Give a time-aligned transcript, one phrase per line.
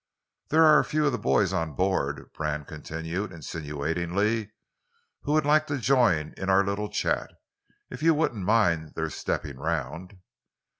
[0.49, 4.51] "There are a few of the boys on board," Brand continued insinuatingly,
[5.21, 7.29] "who would like to join in our little chat,
[7.91, 10.17] if you wouldn't mind their stepping round."